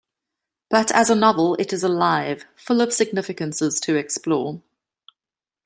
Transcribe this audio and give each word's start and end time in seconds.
But 0.71 0.91
as 0.93 1.11
a 1.11 1.15
novel 1.15 1.55
it 1.59 1.71
is 1.71 1.83
alive, 1.83 2.45
full 2.55 2.81
of 2.81 2.91
significances 2.91 3.79
to 3.81 3.97
explore". 3.97 4.63